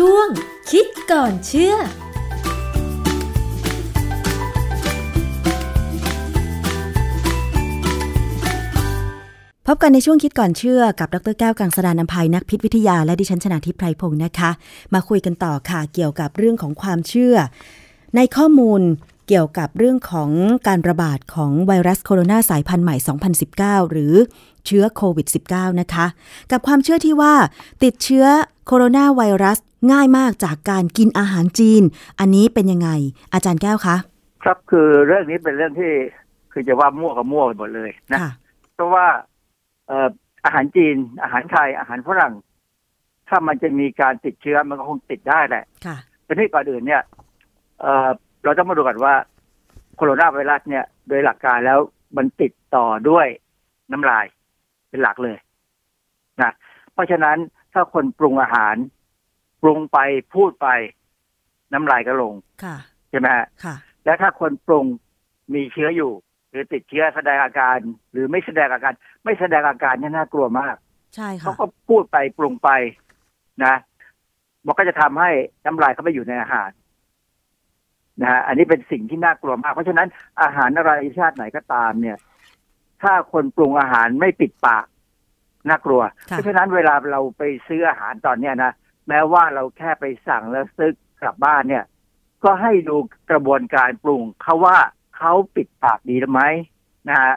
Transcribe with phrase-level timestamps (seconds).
[0.00, 0.28] ช่วง
[0.70, 1.74] คิดก่อนเชื่อ
[9.66, 14.50] พบกันในช่วงคิดก่อนเชื่อกับดรแก้วกังสดานนภัยนักพิษวิทยาและดิฉันชนะทิพไพรพงศ์นะคะ
[14.94, 17.36] มาคุยกันต่อค่ะเกี่ยวกับเรื่องของความเชื่อ
[18.16, 18.80] ในข้อมูล
[19.28, 20.30] เกี่ยวกับเรื่องของ
[20.68, 22.96] การระบาดของไวรัสโคโรนาสายพันธุ์ใหม่
[23.84, 24.14] 2019 หรือ
[24.66, 26.06] เชื้อโควิด -19 นะคะ
[26.50, 27.34] กับความเชื่อที่ว่า
[27.84, 28.26] ติดเชื้อ
[28.66, 29.58] โคโรนาไวรัส
[29.92, 31.82] ง่ายมากจากการกินอาหารจีน
[32.18, 32.88] อันนี้เป็นยังไง
[33.34, 33.96] อาจารย์แก้วคะ
[34.42, 35.92] ครับคือเรื่องนี้เป็นเรื่องที่
[36.52, 38.32] คือจะว่ามั่วกับมั่วไปหมดเลยนะค่ะ
[38.74, 39.06] เพราะว่า
[39.86, 40.08] เอ่อ
[40.44, 42.34] อาหารจีน อาหารไทย อาหารฝรั่ง
[43.28, 47.02] ถ้ามันจะมีการติดเชื้อมันก็คงติดได้แหละค่ะแต่ที่ก่อนอื่นเนี่ย
[48.44, 49.14] เอ่อเราต้องมาดูกันว่า
[49.96, 51.78] โคโรนาไวรัสเนี่ยโดยหลักการแล้ว
[52.16, 53.26] มันติดต่อด้วย
[53.92, 54.24] น้ำลาย
[54.88, 55.36] เป็นหลักเลย
[56.42, 56.52] นะ
[56.92, 57.36] เพราะฉะนั้น
[57.72, 58.76] ถ้าคนปรุงอาหาร
[59.62, 59.98] ปรุงไป
[60.34, 60.68] พูดไป
[61.72, 62.76] น้ำลายก็ลงค่ะ
[63.10, 63.74] ใช่ไหมฮะค่ะ
[64.04, 64.86] และถ้าคนปรุง
[65.54, 66.12] มีเชื้ออยู่
[66.50, 67.78] หรือติดเชื้อแสดงอาการ
[68.12, 68.92] หรือไม่แสดงอาการ
[69.24, 70.76] ไม่แสดงอาการเนี่ยน่ากลัวมาก
[71.14, 72.70] ใช่เขาค่ะก็พูดไปปรุงไป
[73.64, 73.74] นะ
[74.66, 75.30] มันก็จะทำให้
[75.64, 76.70] น้ำลายเข้าไปอยู่ในอาหาร
[78.20, 80.08] นะฮะอันนี้เป็นสิ่งที่น่ากลัวมาก เพราะฉะนั้น
[80.42, 82.18] อาหารอะไรชาติไหนก็ตามเนี่ย
[83.02, 84.86] ถ้าคนปรุงอาหารไม่ปิดปาก
[85.68, 88.72] น่ากลัวค่ะเพราะฉะนั้นเวลาเราไปซื้ออาหารตอนเนี้ยนะ
[89.08, 90.90] แม้ว่าเราแค่ไปสั่งแล้วซื้อ
[91.22, 91.84] กลับบ้านเนี่ย
[92.44, 92.96] ก็ให้ดู
[93.30, 94.78] กระบวนการปรุงเขาว่า
[95.16, 96.48] เขาปิดปากดีหรือไม่
[97.08, 97.34] นะฮะ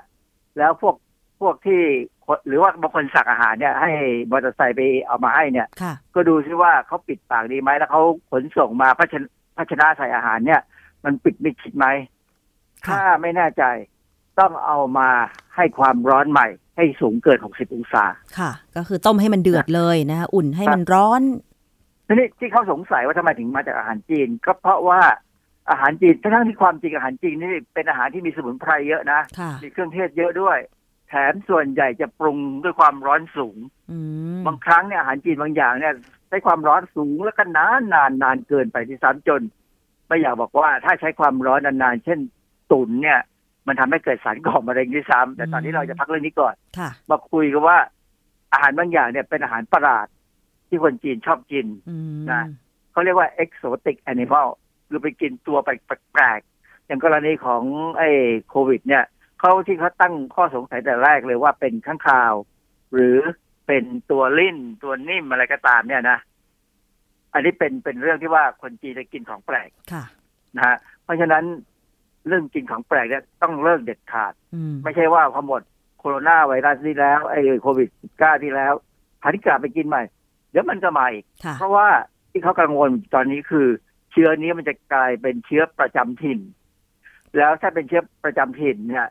[0.57, 0.95] แล้วพวก
[1.41, 1.81] พวกที่
[2.25, 3.91] คนหรือว่าบางคนสั่งอาหารเนี่ย ให้
[4.31, 10.61] มอเตอร์ไซค์ไปเอามาให้เนี่ยค่ะก็ดูซิว่าเขาปิดปากดีไหมแล้วเขาขนส่งมาภาชนะ ภาชนะใส่อาหารเนี่ย
[11.03, 11.85] มันปิดมิดชิดไหม
[12.85, 13.63] ค่ะถ้าไม่แน่ใจ
[14.39, 15.09] ต้องเอามา
[15.55, 18.05] ให้ความร้อนใหม่ ให้สูงเกิน 60 องศา
[18.37, 21.21] ค่ะ ก็คือต้มให้มันเดือดเลยนะคะอุ่นให้มันร้อน
[22.07, 25.01] ทีนี้ที่เขาสงสัยว่าทำไมถึงมาจากอาหารจีน ก็เพราะว่า
[25.69, 30.57] อาหารจีนทั้งๆที่ความจริงอาหารจีนนี่เป็นอาหารที่มีสมุนไพรเยอะนะค่ะมีเครื่องเทศเยอะด้วย
[31.09, 33.57] แถมส่วนใหญ่จะปรุงด้วยความร้อนสูง
[33.91, 33.97] อื
[34.37, 35.93] มบางครั้งเนี่ยอาหารจีนบางอย่างเนี่ย
[36.27, 39.41] ใช้ความร้อนสูงแล้วก็นานนานนานเกินไปที่ซ้ำจน
[40.07, 42.19] ไม่อยากบอกว่าถ้าใช้ความร้อนนานๆเช่น
[42.71, 43.19] ตุ๋นเนี่ย
[43.67, 47.77] มันทำให้เกิดสารก่อมะเร็งด้วยซ้ำแต่ตอนนี้เราจะพักเรื่องนี้ก่อนค่ะมาคุยกันว่า
[48.53, 50.07] อาหารบางอย่างเนี่ยเป็นอาหารประหลาด
[50.67, 52.43] ที่คนจีนชอบกินอืมนะ
[52.91, 54.47] เขาเรียกว่า exotic animal
[54.87, 57.63] คือไปกินตัวแปลกๆอย่างกรณีของ
[57.97, 58.09] ไอ้
[58.49, 59.03] โควิด เนี่ย
[59.39, 62.33] เขาที่เขาตั้งข้อสงสัยแต่แรกเลยว่าเป็นข้างคาว
[62.93, 63.17] หรือ
[63.67, 66.19] เป็นตัวลิ่นตัวนิ่มอะไรก็ตามเนี่ยนะ
[67.33, 70.03] อันนี้เป็นเป็นเรื่องที่ว่าคนจีนจะกินของแปลกค่ะ
[70.55, 71.43] นะฮะเพราะฉะนั้น
[72.27, 75.61] เรื่องกินของแปลกเนี่ยต้องเลิกเด็ดขาดอืมไม่ใช่ว่าพอหมด
[75.99, 78.73] โคโรนาไวรัสที่แล้วไอ้โควิด19ที่แล้ว
[79.23, 80.03] หันกลับไปกินใหม่
[80.51, 81.87] เดี๋ยวมันจะมาอีกค่ะเพราะว่า
[82.31, 83.67] ที่เขากังวลตอนนี้คือ
[84.11, 86.39] เชื้อนี้มันจะกลายเป็นเชื้อประจำถิ่น
[87.37, 89.07] แล้วถ้าเป็นเชื้อประจำถิ่นเนี่ย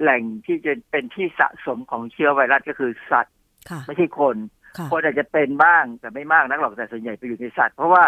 [0.00, 3.39] แหล่งที่จะเป็นที่สะสมของเชื้อไวรัสก็คือสัตว์ค่ะ
[3.86, 4.36] ไม่ใช่คน
[4.78, 8.02] ค่ะคนอาจจะเป็นบ้างแต่ไม่มากนักหรอกแต่ส่วนใหญ่ไปอยู่ในสัตว์ เพราะว่า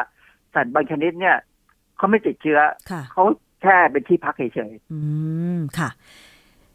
[0.55, 1.37] สัตว์บางชนิดเนี่ย
[1.97, 3.25] เขาไม่ติดเชื้อค่ะเขา
[3.63, 5.01] แค่เป็นที่พักเฉยอื
[5.57, 5.89] มค่ะ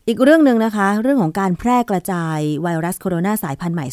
[0.07, 3.85] อีกเรื่องหนึ่งนะคะ เรื่องของการแพร่กระจายไวรัสโคโรนาสายพันธุ์ใหม่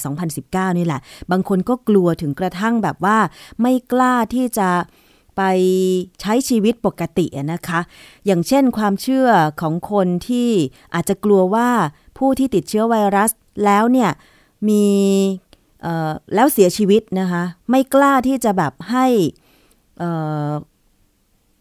[0.72, 1.00] 2019 นี่แหละ
[1.30, 3.18] บางคนก็กลัวถึงกระทั่งแบบว่า
[3.60, 4.68] ไม่กล้าที่จะ
[5.36, 5.42] ไป
[6.20, 7.80] ใช้ชีวิตปกติอะนะคะ
[8.26, 9.28] อย่างเช่นความเชื่อ
[9.60, 10.50] ของคนที่
[10.94, 11.68] อาจจะกลัวว่า
[12.18, 13.30] ผู้ที่ติดเชื้อไวรัส
[13.64, 14.10] แล้วเนี่ย
[14.68, 14.86] มี
[16.34, 19.06] แล้วเสียชีวิตนะคะ ไม่กล้าที่จะแบบให้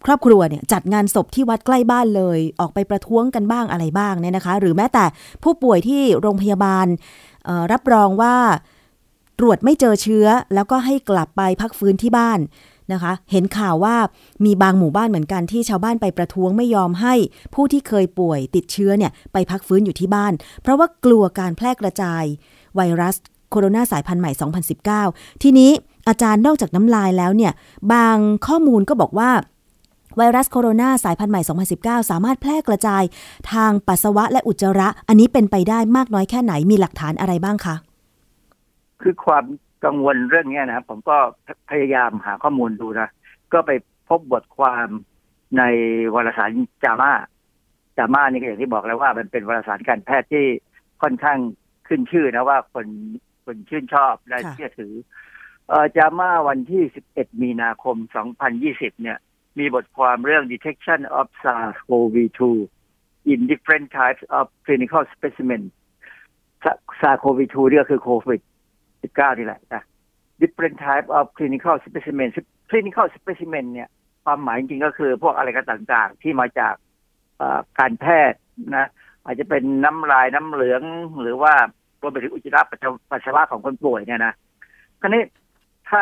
[0.05, 5.05] ครอบครัวเนี่ยจัดงานศพที่วัดใกล้บ้านเลยออกไปประท้วงกันบ้างอะไรบ้างเนี่ยนะคะ หรือแม้แต่
[5.43, 6.87] ผู้ป่วยที่โรงพยาบาล
[7.71, 8.35] รับรองว่า
[9.39, 12.39] ตรวจไม่เจอเชื้อ แล้วก็ให้กลับไปพักฟื้นที่บ้าน
[12.91, 13.95] นะคะ เห็นข่าวว่า
[14.45, 17.13] มีบางหมู่บ้านเหมือนกันที่ชาวบ้านไปประท้วงไม่ยอมให้
[17.53, 22.23] ผู้ที่เคยป่วยติดเชื้อเนี่ยไปพักฟื้นอยู่ที่บ้าน เพราะว่ากลัวการแพร่กระจาย
[22.75, 23.15] ไวรัส
[23.49, 24.31] โคโรนาสายพันธุ์ใหม่
[24.91, 25.71] 2019 ทีนี้
[26.07, 27.53] อาจารย์นอกจากน้ำลายแล้วเนี่ย
[27.93, 28.17] บาง
[28.47, 29.31] ข้อมูลก็บอกว่า
[30.17, 31.41] ไวรัสโคโรนาสายพันธุ์ใหม่
[32.01, 33.03] 2019 สามารถแพร่กระจาย
[33.51, 37.75] ทางปัสสาวะและอุจจาระ อันนี้เป็นไปได้มากน้อยแค่ไหน มีหลักฐานอะไรบ้างคะ
[39.01, 39.43] คือความ
[39.85, 41.17] กังวลเรื่องเนี้ยนะผมก็
[41.69, 43.09] พยายามหาข้อมูลดูนะ
[43.53, 43.71] ก็ไป
[44.09, 44.87] พบบทความ
[45.57, 45.63] ใน
[46.13, 46.51] วารสาร
[46.83, 47.11] จามา
[47.97, 50.45] จามานี่ก็อย่างที่บอกแล้วว่า มันเป็นวารสารการแพทย์ที่
[51.01, 51.39] ค่อนข้าง
[51.87, 52.87] ขึ้นชื่อนะว่าคน
[53.45, 54.93] คนชื่นชอบและค่ะเชื่อถือ
[55.69, 56.83] เออจามาวันที่
[57.13, 57.95] 11 มีนาคม
[58.49, 59.17] 2020 เนี่ย
[59.59, 62.41] มีบทความเรื่อง detection of SARS-CoV-2
[63.33, 65.63] in different types of clinical specimen
[66.99, 68.41] SARS-CoV-2 นี่ก็คือโควิด
[69.11, 69.83] 19 นี่แหละนะ
[70.41, 72.29] different type of clinical specimen
[72.71, 73.89] clinical specimen เนี่ย
[74.23, 76.73] ความหมายจริงๆก็คือพวกอะไรกันต่างๆ ที่มาจาก
[77.79, 78.39] การแพทย์
[78.77, 78.87] นะ
[79.25, 80.81] อาจจะเป็นน้ำลายน้ำเหลือง
[81.21, 81.53] หรือว่า
[82.01, 82.61] รวมไปถึงอุจจาระ
[83.11, 84.33] ปัสสาวะของคนป่วยเนี่ยนะ
[85.01, 85.23] คราวนี้
[85.89, 86.01] ถ้า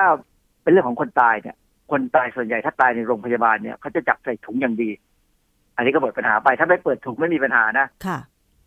[0.61, 1.55] เป็นเรื่องของคนตายเนี่ย
[1.91, 4.89] คนตายส่วนใหญ่ถ้าตายในโรงพยาบาลเนี่ยเขาจะจับใส่ถุงอย่างดี
[5.75, 8.19] อันนี้ก็หมดปัญหาไป ถ้าไม่เปิดถุงไม่มีปัญหานะค่ะ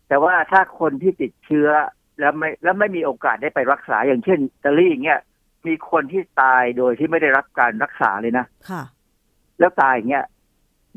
[0.07, 1.69] แต่ว่าถ้าคนที่ติดเชื้อ
[2.19, 5.19] แล้วไม่แล้วไม่มีโอกาสได้ไปรักษาอย่างเช่นอิตาลีอย่างเงี้ย
[5.67, 8.83] มีคนที่ตายโดยที่ไม่ได้รับการรักษาเลยนะค่ะ
[9.59, 10.25] แล้วตายอย่างเงี้ย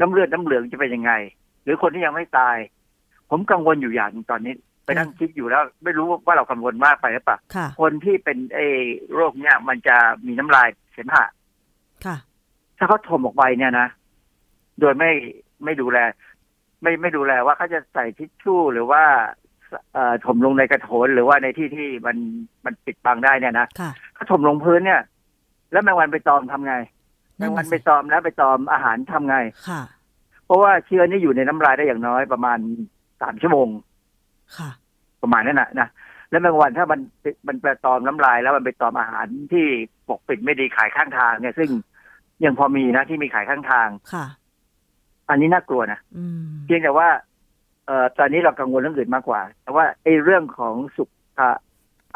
[0.01, 1.13] น้ำเลือดน้ำเหลืองจะเป็นยังไง
[1.65, 2.57] หรือคนที่ยังไม่ตาย
[3.31, 4.55] ผมกังวลอยู่อย่างตอนนี้
[4.85, 7.39] ไปนั่งคิดอยู่แล้ว ไม่รู้ว่าเรากังวลมากไปหรือเปล่า
[7.81, 8.67] คนที่เป็นไอ้
[9.15, 11.25] โรคเนี้ยมันจะมีน้ำลายเสมหะ
[12.05, 12.17] ค่ะ
[12.79, 13.89] ถ้าเขาถมออกไปเนี่ยนะ
[14.81, 15.11] โดยไม่
[15.65, 15.99] ไม่ดูแล
[16.83, 19.03] ไม่ไม่ดูแลว่าเขาจะใส่ทิชชู่หรือว่า
[20.27, 22.17] ถมลงในกระโถนหรือว่าในที่ที่มัน
[22.65, 23.67] มันปิดบังได้เนี่ยนะ
[24.17, 25.01] ถ้าถมลงพื้นเนี่ย
[25.73, 26.75] แล้วแมงวันไปตอมทำไง
[27.37, 29.37] แมงวันไปตอมแล้วไปตอมอาหารทำไง
[29.69, 29.83] ค่ะ
[30.45, 32.59] เพราะว่าเชื้อนี่อยู่ในน้ำลายได้อย่างน้อยประมาณ
[33.23, 33.69] สามชั่วโมง
[34.57, 34.71] ค่ะ
[35.23, 35.89] ประมาณนั้นนะนะ
[36.31, 37.01] แล้วแมงวันถ้ามัน
[37.49, 39.67] มันไปตอมน้ำลายแล้วมันไปตอมอาหารที่
[40.09, 41.71] ปกปิดไม่ดีขายข้างทางเนี่ย ซึ่ง
[42.45, 44.27] ยังพอมีนะที่มีขายข้างทางค่ะ
[45.31, 46.01] อันนี้น่ากลัวนะ
[46.67, 47.09] เพียงแต่ว่า
[47.89, 51.11] เอ่อตอนนี้เรากังวลเรื่องอื่นมากกว่า แต่ว่าไอ้เรื่องของสุข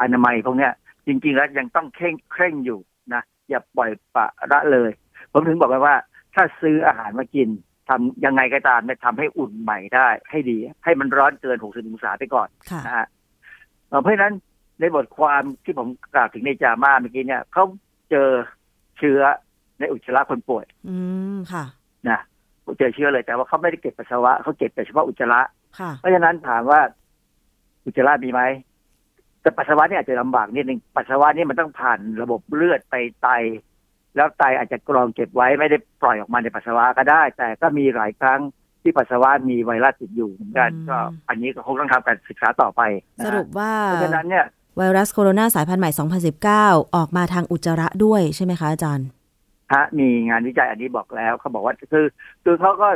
[0.01, 0.73] อนามัยพวกเนี้ย
[1.07, 2.79] จริง ๆ แล้วยังต้องเคร่งเคร่งอยู่
[3.13, 4.91] นะอย่าปล่อยปะละเลย
[5.31, 5.95] ผมถึงบอกไปว่า
[6.35, 7.49] ถ้าซื้ออาหารมากิน
[7.89, 12.47] ทำยังไงก็ตามเนี่ยทำให้อุ่นใหม่ได้ให้ดี ให้มันร้อนเกิน 60 องศาไปก่อน
[12.85, 13.07] นะฮะ
[14.01, 14.33] เพราะฉะนั้น
[14.79, 17.65] ในบทความที่ผมกล่าวถึงในจามาเมื่อกี้เนี่ยเขา
[18.11, 18.29] เจอ
[18.97, 19.21] เชื้อ
[19.79, 20.97] ในอุจจาระคนป่วย อื
[21.35, 21.65] มค่ะ
[22.09, 22.19] นะ
[22.77, 25.41] เจอเชื้อเลยแต่ว่าเขาไม่ได้เก็บปัสสาวะเขาเก็บแต่เฉพาะอุจจาระ
[25.99, 26.81] เพราะฉะนั้นถามว่า
[27.85, 28.41] อุจจาระมีไหม
[29.41, 33.27] แต่ปัสสาวะนี่อาจจะลำบากนิดนึงปัสสาวะนี่มันต้องผ่านระบบเลือดไปไต
[34.15, 38.39] แล้วไตอาจจะกรองเก็บไว้ไม่ได้ปล่อยออกมาในปัสสาวะก็ได้ แต่ก็มีหลายครั้ง
[38.81, 40.99] ที่ปัสสาวะมีไวรัสติดอยู่เหมือนกันก็
[41.29, 42.81] อันนี้ก็คงต้องทำการศึกษาต่อไป
[43.25, 44.45] สรุปว่าเพราะฉะนั้นเนี่ย
[44.77, 45.91] ไวรัสโคโรนาสายพันธุ์ใหม่
[46.43, 49.07] 2019 ออกมาทางอุจจาระด้วยใช่ไหมคะอาจารย์
[49.73, 52.05] ฮะมีงานวิจัยอันนี้บอกแล้วเขาบอกว่าคือ
[52.43, 52.89] คือเขาก็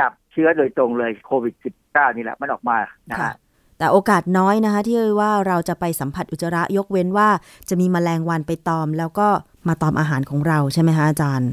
[0.00, 1.54] จับเชื้อโดยตรงเลยโควิด
[2.04, 2.78] -19 นี่แหละมันออกมา
[3.10, 3.34] นะฮะ
[3.78, 7.28] แต่โอกาสน้อยนะคะ ที่ว่าเราจะไปสัมผัสอุจจาระยกเว้นว่า
[7.68, 9.28] จะมีมแมลงวันไปตอม แล้วก็
[9.68, 11.50] มาตอมอาหารของเราใช่ไหมคะอาจารย์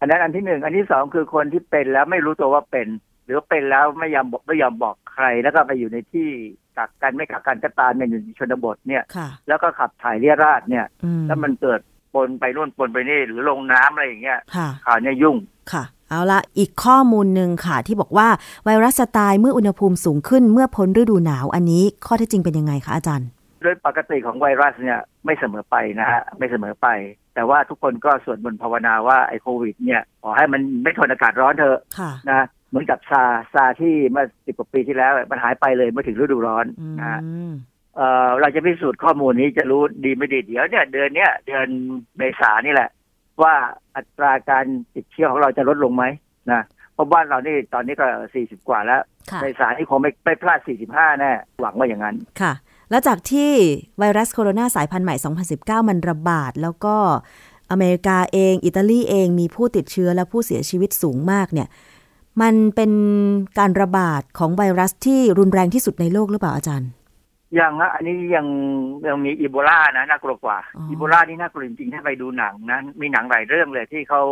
[0.00, 2.88] อันนั้นอันที่หนึ่งอันที่สองคือคนที่เป็นแล้วไม่รู้ตัวว่าเป็น
[3.24, 6.28] หรือเป็นแล้วไม่ยอมบอกไม่ยอมบอกใคร แล้วก็ไปอยู่ในที่
[6.76, 8.02] กักกันไม่กักกันก็ตามใน
[8.38, 9.02] ชนบทเนี่ย
[9.48, 10.86] แล้วก็ขับถ่ายเรียราดเนี่ย
[11.26, 11.80] แล้วมันเกิด
[12.14, 14.38] ปนไปนู่นปนไปนี่หรือลงน้ำอะไรอย่างเงี้ย
[14.86, 15.36] ข่าวเนี่ยยุ่ง
[15.72, 18.28] ค่ะ เอาละอีกข้อมูลหนึ่งค่ะที่บอกว่า
[18.64, 23.28] ไวรัสตายเมื่ออุณหภูมิสูงขึ้นเมื่อพ้นฤดูหนาวอันนี้ข้อเท็จจริงเป็นยังไงคะอาจารย์
[23.62, 26.88] โดยปกติของไวรัสเนี่ยไม่เสมอไปนะฮะไม่เสมอไป
[27.34, 31.78] แต่ว่าทุกคนก็สวดมนต์ภาวนาว่าไอ้โควิดเนี่ยขอให้มันไม่ทนอากาศร้อนเถอะ
[32.28, 33.22] นะเหมือนกับซา
[33.54, 36.66] ซาที่เมื่อสิบกว่าปีที่แล้วมันหายไปเลยเมื่อถึงฤดูร้อน
[37.00, 37.20] นะ
[37.96, 41.66] เออเราจะพิสูจน์ข้อมูลนี้จะรู้ดีไม่ดีเดี๋ยวเนี่ยเดือนเนี้ยเดือน
[42.16, 42.88] เมษานี่แหละ
[43.42, 43.54] ว่า
[43.96, 46.04] อัตราการติดเชื้อของเราจะลดลงไหม
[46.52, 46.62] นะ
[46.94, 49.02] เพราะบ้านเรานี่ตอนนี้ก็สี่สิบกว่าแล้ว
[49.42, 52.52] ในสายที่คงไม่ไปพลาดสี่สิบห้าแน่หวังว่าอย่างนั้นค่ะ
[52.90, 53.50] แล้วจากที่
[53.98, 55.16] ไวรัสโคโรนาสายพันธุ์ใหม่
[55.82, 56.96] 2019 มันระบาดแล้วก็
[57.70, 61.68] อเมริกาเอง อิตาลีเองมีผู้ติดเชื้อและผู้เสียชีวิตสูงมากเนี่ย
[62.42, 62.92] มันเป็น
[63.58, 66.88] การระบาดของไวรัสที่รุนแรงที่สุดในโลกหรือเปล่าอาจารย์
[67.60, 68.46] ยังนะอันนี้ยัง
[69.06, 70.58] ยังมีอีโบลานะน่ากลัวกว่า
[70.90, 74.22] อีโบลานี่น่ากลัวจริงๆถ้าไปดูหนังนะมีหนังหลายเรื่องเลยที่เขา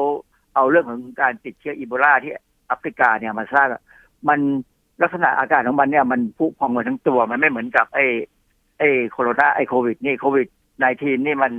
[0.55, 2.33] เอาเรื่องของการติดเชื้ออีโบลาที่
[2.67, 3.69] แอฟริกาเนี่ยมาสร้าง
[4.29, 4.39] มัน
[5.03, 8.07] ลักษณะอาการของมันเนี่ยมันพุพองมาทั้งตัว มันไม่เหมือนกับไอ้
[8.79, 10.49] ไอ้โคโรนาไอ้โควิด นี่โควิด
[10.83, 11.53] -19 นี่มัน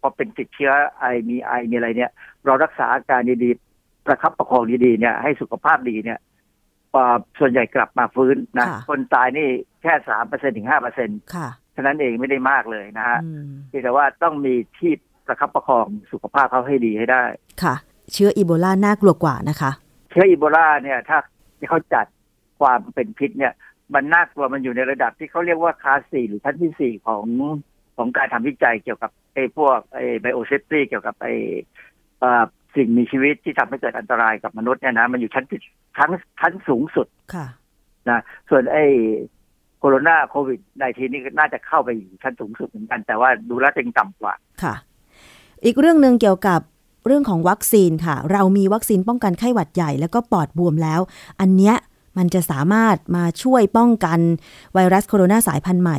[0.00, 2.10] พอเป็นติดเชื้อไอมีไอมีอะไรเนี่ย
[2.44, 6.18] เรารักษาอาการดีๆประคับประคองดีๆเนี่ยให้สุขภาพดีเนี่ย
[7.38, 9.48] ส่วนใหญ่กลับมาฟื้นนะคนตายนี่
[9.82, 11.18] แค่สามเปอร์เซ็นถึงห้าเปอร์เซ็นต์
[11.76, 13.18] ฉะนั้นเองไม่ได้มากเลยนะฮะ
[13.82, 14.92] แต่ว่าต้องมีที่
[15.26, 17.24] ประคับประคองสุขภาพเขาให้ดีให้ได้
[17.62, 17.74] ค่ะ
[18.12, 19.70] เชื้ออีโบลาน่ากลัวกว่านะคะ
[20.10, 21.18] เชื้ออีโบลาเนี่ยถ้า
[21.68, 22.06] เขาจัด
[22.60, 23.52] ความเป็นพิษเนี่ย
[23.94, 27.24] มันน่ากลัวมันอยู่ในระดับที่เขาเรียกว่าคลาสสี่หรือชั้นที่สี่ของ
[27.96, 31.34] ของการทำวิจัยเกี่ยวกับไอ้พวกไอ้ biosafety เกี่ยวกับไอ้
[32.76, 35.44] สิ่งมีชีวิตที่ทำให้เกิดอันตรายกับมนุษย์เนี่ยนะมันอยู่ชั้น
[35.98, 36.10] ชั้น
[36.40, 37.46] ชั้นสูงสุดค่ะ
[38.08, 38.84] นะส่วนไอ้
[39.78, 44.74] โคโรนาโควิดในทีนี้น่าจะเข้าไปอยู่ชั้นสูงสุดเหมือนกัน แต่ว่าดูแล้วจะยังต่ำกว่าค่ะ
[45.64, 46.60] อีกเรื่องหนึ่งเกี่ยวกับ
[47.06, 51.00] เรื่องของวัคซีนค่ะ เรามีวัคซีนป้องกันไข้หวัดใหญ่แล้วก็ปอดบวมแล้ว
[51.40, 51.76] อันเนี้ย
[52.18, 54.18] มันจะสามารถมาช่วยป้องกัน
[54.74, 55.98] ไวรัสโคโรนาสายพันธุ์ใหม่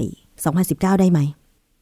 [0.50, 1.20] 2019 ได้ไหม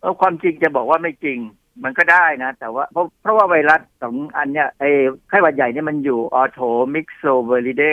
[0.02, 1.38] เออความจริงจะบอกว่าไม่จริง
[1.84, 4.90] มันก็ได้นะ แต่ว่าเพราะเพราะว่าไวรัสสองอันเนี้ยไอ้
[5.30, 7.84] ไข้หวัดใหญ่เนี่ยมันอยู่ Orthomyxoviridae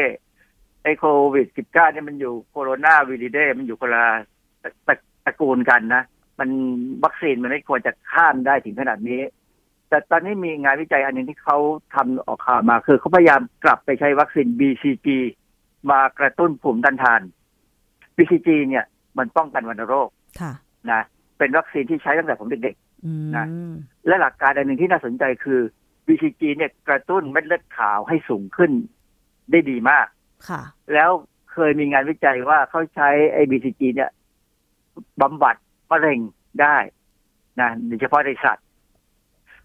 [0.82, 1.04] ไอ้โค
[1.34, 4.04] วิดสิบเก้าเนี่ยมันอยู่ Coronaviridae มันอยู่คนละ
[4.62, 6.02] ตระตระกูลกันนะ
[6.38, 6.48] มัน
[7.04, 9.20] วัคซีนมันไม่ควรจะข้ามได้ถึงขนาดนี้
[9.88, 11.58] แต่ตอนนี้มีงานวิจัยอันหนึงที่เขา
[11.94, 15.08] ทำออกข่าวมา คือเขาพยายามกลับไปใช้วัคซีน BCG
[15.90, 17.20] มากระตุ้นภูมิต้านทาน
[18.16, 18.84] BCG เนี่ย
[19.18, 20.08] มันป้องกันวัณโรค
[20.40, 20.52] ค่ะ
[20.90, 21.02] นะ
[21.38, 22.87] เป็นวัคซีนที่ใช้ตั้งแต่ผมเด็กอืม
[23.36, 25.60] นะๆและหลักการอันหนึ่งที่น่าสนใจคือ
[26.06, 28.70] BCG เนี่ยกระตุ้นเม็ดเลือดขาวให้สูงขึ้น
[29.50, 30.06] ได้ดีมาก
[30.48, 30.62] ค่ะ
[30.94, 31.10] แล้ว
[31.52, 34.10] เคยมีงานวิจัยว่าเขาใช้ไอ้ BCG เนี่ย
[35.20, 35.56] บำบัด
[35.90, 36.18] มะเร็ง
[36.62, 36.76] ได้
[37.60, 38.66] นะโดยเฉพาะในสัตว์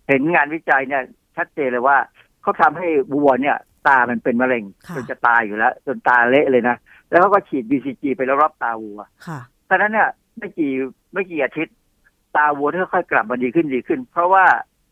[0.07, 1.03] เห็นงานวิจัยเนี่ย
[1.37, 1.97] ชัดเจนเลยว่า
[2.41, 6.75] เขาทำให้วัวเนี่ย ตามันเป็นมะเร็งค่ะจนจะตายอยู่แล้ว จนตาเละเลยนะ
[7.09, 10.71] แล้วเขาก็ฉีด BCG ไปรอบๆตาวัวค่ะตอนนั้นเนี่ยไม่กี่
[11.13, 11.75] ไม่กี่อาทิตย์
[12.35, 14.45] ตาวัวค่อยๆกลับมาดีขึ้นดีขึ้น เพราะว่า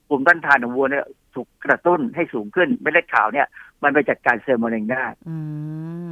[0.08, 1.06] ภูมิต้านทานของวัวเนี่ย
[1.36, 3.48] ถูกกระตุ้นให้สูงขึ้นเม็ดเลือดขาวเนี่ย
[3.84, 5.38] มันไปจัดการเซลล์มะเร็งได้อื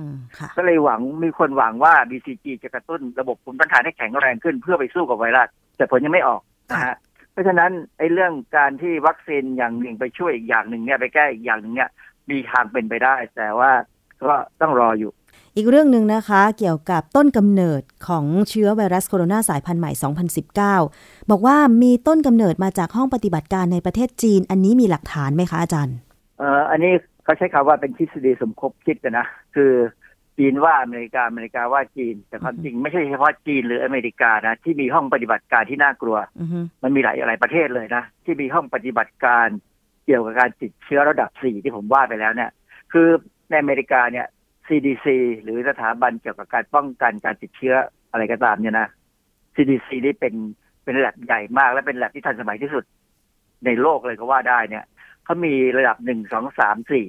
[0.01, 0.03] ม
[0.37, 6.97] ค่ะก็เลยหวังมีคนหวังว่า BCG จะกระตุ้นระบบภูมิต้านทานให้แข็งแรงขึ้นเพื่อไปสู้กับไวรัสแต่ผลยังไม่ออกนะฮะ
[7.31, 11.89] เพราะฉะนั้นไอ้เรื่องการที่วัคซีนอย่างหนึ่งไปช่วยอีกอย่างหนึ่งเนี่ยไปแก้อีกอย่างหนึ่งเนี่ย
[12.29, 13.71] มีทางเป็นไปได้ แต่ว่า
[14.23, 15.11] ก็ต้องรออยู่
[15.59, 19.91] อีกเรื่องหนึ่งนะคะเกี่ยวกับต้นกำเนิดของเชื้อไวรัสโคโรนาสายพันธุ์ใหม่
[20.61, 25.95] 2019 บอกว่ามีต้นกำเนิดมาจากห้องปฏิบัติการในประเทศจีน อันนี้มีหลักฐานไหมคะอาจารย์
[26.39, 29.71] เอ่ออันนี้เขาใช้คำว่าเป็นทฤษฎีสมคบคิดกันนะ คือ
[30.37, 39.47] จีนว่าอเมริกาอเมริกาว่าจีน แต่ความจริงไม่ใช่เฉพาะจีนหรืออเมริกานะ ที่มีห้องปฏิบัติการที่น่ากลัวอือฮึมันมีหลายหลายประเทศเลยนะ ที่มีห้องปฏิบัติการ
[40.05, 42.51] เกี่ยวกับการติดเชื้อระดับสี่ที่ผมว่าไปแล้วเนี่ย
[42.93, 43.07] คือ
[43.49, 44.27] ในอเมริกาเนี่ย
[44.69, 45.07] CDC
[45.43, 47.75] หรือสถาบันเกี่ยวกับการป้องกันการติดเชื้อ
[48.11, 48.87] อะไรก็ตามเนี่ยนะ
[49.55, 50.33] CDC นี่เป็น
[50.83, 52.83] เป็นระดับใหญ่มากและเป็นระดับที่ทันสมัยที่สุด
[53.65, 54.85] ในโลกเลยก็ว่าได้เนี่ย
[55.23, 57.05] เขามีระดับหนึ่งสองสามสี่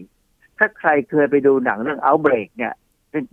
[0.59, 2.75] ถ้าใครเคยไปดูหนังเรื่อง Outbreak เนี่ย
[3.13, 3.25] ซึ่ง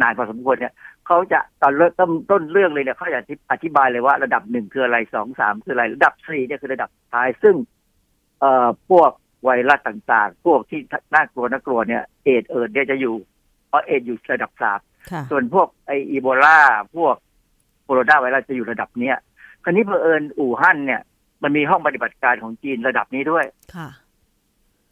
[0.00, 0.74] นานพอสมควรเนี่ย
[1.06, 7.56] เขาจะตอนเริ่มต้นต้นเรื่องเลยเนี่ยเขาจะอธิบายเลยว่าระดับหนึ่งคืออะไรสองสามคืออะไร ระดับสี่เนี่ยคือระดับท้ายซึ่ง
[8.40, 9.10] เอ่อพวก
[9.44, 10.80] ไวรัสต่างๆ พวกที่
[11.14, 13.14] น่ากลัวน่ากลัวเนี่ยเอดเอิดเนี่ยจะอยู่
[13.70, 16.58] เพราะเอดส์อยู่ระดับสามค่ะส่วนพวกไออีโบลา
[16.96, 17.16] พวก
[17.84, 19.16] โคโรนาไวรัสจะอยู่ระดับเนี้ย
[19.64, 21.00] คราวนี้เผอิญอู่ฮั่นเนี่ย
[21.42, 23.88] มันมีห้องปฏิบัติการของจีนระดับนี้ด้วยค่ะ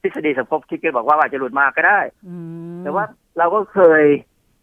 [0.03, 2.37] ทฤษฎีสมคบคิดก็บอกว่าอาจจะหลุดมาก็ได้อื
[2.77, 3.05] มแต่ว่า
[3.39, 4.03] เราก็เคย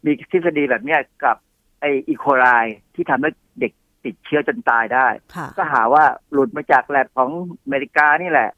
[0.06, 1.36] มีทฤษฎีแบบเนี้ยกับ
[1.80, 2.46] ไออีโคไล
[2.96, 3.30] ที่ทำให้
[3.60, 3.72] เด็ก
[4.06, 6.04] ติดเชื้อจนตายได้ค่ะก็หาว่า
[6.34, 7.30] หลุดมาจากแลบของ
[7.64, 8.50] อเมริกานี่แหละ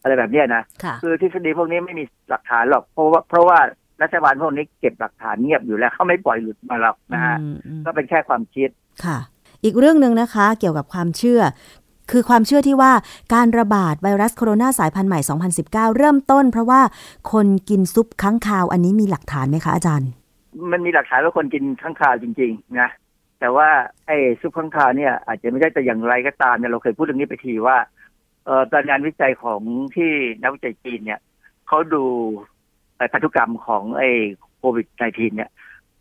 [0.00, 3.58] อะไรแบบเนี้ยนะค่ะคือทฤษฎีพวกนี้ไม่มีหลักฐานหรอก เพราะว่าเพราะว่า
[4.02, 8.68] รัฐบาลพวกนี้เก็บหลักฐานเงียบอยู่แล้วเขาไม่ปล่อยหลุดมาหรอกนะฮะอืมอืมก็เป็นแค่ความคิด
[9.04, 9.18] ค่ะ
[9.64, 11.40] อีกเรื่องหนึ่งนะคะเกี่ยวกับความเชื่อ
[12.10, 12.92] คือความเชื่อที่ว่า
[13.34, 15.20] การระบาดไวรัสโคโรนาสายพันธุ์ใหม่
[15.58, 16.80] 2019 เริ่มต้น เพราะว่า
[17.32, 20.10] คนกินซุปค้างคาวอันนี้มีหลักฐานไหมคะอาจารย์
[20.72, 22.88] มันมีหลักฐานว่าคนกินข้างคาวจริง ๆ นะ
[23.40, 23.68] แต่ว่า
[24.06, 27.76] ไอ้ซุปข้างคาวเนี่ยอาจจะไม่ได้แต่อย่างไรก็ตามเนี่ยเราเคยพูดเรื่องนี้ไปทีว่า
[28.44, 29.60] เอ่อตอนงานวิจัยของ
[29.96, 31.20] ที่นักวิจัยจีนเนี่ย
[31.68, 32.04] เขาดู
[32.59, 32.59] ไอ้
[33.12, 34.10] พันธุกรรมของไอ้
[34.56, 35.50] โควิด -19 เนี่ย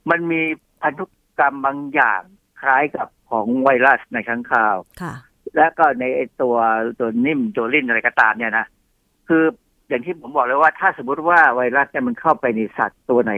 [0.09, 0.41] มันมี
[0.81, 1.05] พันธุ
[1.39, 2.21] กรรมบางอย่าง
[2.61, 5.13] คล้ายกับของไวรัสในข้างคาวค่ะ
[5.55, 6.55] และก็ในไอ้ตัว
[6.99, 8.65] ตัวนิ่มโจลินอะไรก็ตามเนี่ยนะ
[9.27, 9.43] คือ
[9.87, 13.33] อย่างที่ผมบอกเลยว่าถ้าสมมติว่าไวรัสเนี่ยมันเข้าไปในสัตว์ตัวไหน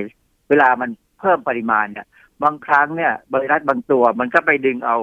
[0.50, 0.90] เวลามัน
[1.20, 2.08] เพิ่มปริมาณเนี่ย
[2.44, 4.98] บางครั้งเนี่ยไวรัสบางตัวมันก็ไปดึงเอา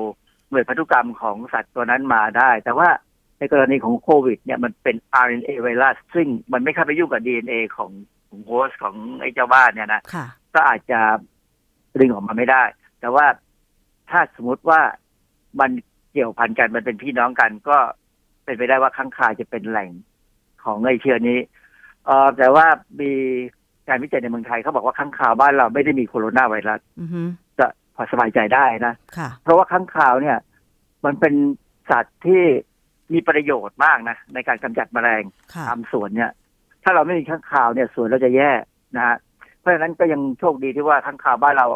[0.50, 2.88] หน่วยพันธุกรรมของสัตว์ตัวนั้นมาได้ แต่ว่า
[3.38, 7.90] ในกรณีของโควิด เนี่ยมันเป็น RNA ไวรัสซึ่งมันไม่เข้าไปยุ่งกับ DNA ของ
[8.28, 11.00] ของโฮสต์ของไอ้เจ้าบ้านเนี่ยนะค่ะก็อาจจะ
[12.00, 12.62] ดึงออกมาไม่ได้
[13.00, 13.26] แต่ว่า
[14.10, 14.80] ถ้าสมมติว่า
[15.60, 15.70] มัน
[16.12, 17.78] เกี่ยวพันกันมันเป็นพี่น้องกัน ก็
[18.44, 19.90] เป็นไปได้ว่าข้างคาวจะเป็นแหล่ง
[20.64, 21.38] ของไอเชื้อนี้
[22.06, 22.66] เออแต่ว่า
[23.00, 23.12] มี
[23.88, 27.22] การวิจัยในเมืองไทยเขาบอกว่าข้างคาวบ้านเราไม่ได้มีโคโรนาไวรัสอือฮึ
[27.58, 30.38] ก็พอสบายใจได้นะค่ะเพราะว่าข้างคาวเนี่ย
[31.04, 31.34] มันเป็น
[31.90, 32.42] สัตว์ที่
[33.12, 35.22] มีประโยชน์มากนะในการกำจัดแมลง
[35.54, 36.30] ค่ะตามสวนเนี่ย
[36.82, 38.50] ถ้าเราไม่มีข้างคาวเนี่ยสวนเราจะแย่
[38.96, 39.16] นะฮะ
[39.60, 41.66] เพราะฉะนั้นก็ยังโชคดีที่ว่าข้างคาวบ้านเรา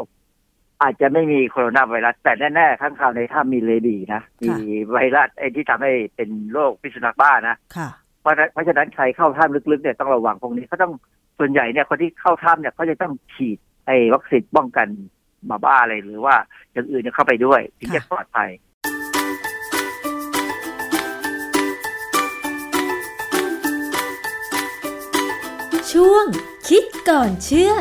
[0.83, 4.53] อาจจะไม่มีโคโรนาไวรัส แต่แน่ๆข้างคาวในถ้ำมีเลดีนะมี
[4.93, 7.89] ไวรัสไอ้ที่ทำให้เป็นโรคพิษสุนัขบ้านะค่ะ
[8.21, 10.93] เพราะฉะนั้นเพราะฉะนั้นใครเข้าถ้ำลึกๆเนี่ยต้องระวังพวกนี้เขาต้อง
[11.39, 14.89] ส่วนใหญ่เนี่ยคนที่เข้าถ้ำเนี่ยเขาจะต้องฉีดไอ้วัคซีนป้องกัน
[15.47, 16.37] หมาบ้าอะไรหรือว่า
[16.73, 18.51] อย่างอื่นเนี่ยเข้าไปด้วยถึงจะค่ะปลอดภัย
[25.93, 26.27] ช่วง
[26.69, 27.73] คิดก่อนเชื่อ